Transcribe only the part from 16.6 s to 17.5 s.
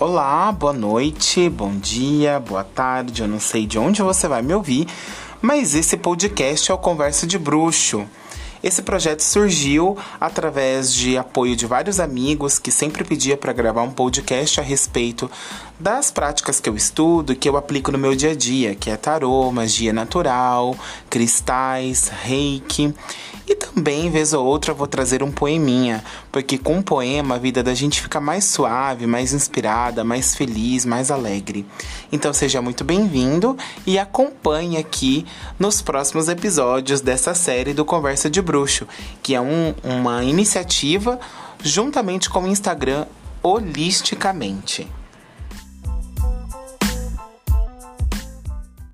que eu estudo e que